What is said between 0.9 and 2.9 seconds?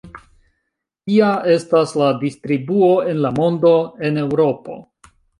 Kia estas la distribuo